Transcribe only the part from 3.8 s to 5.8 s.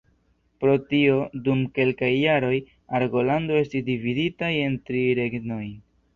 dividitaj en tri regnojn.